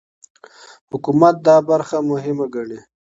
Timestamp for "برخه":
1.69-1.97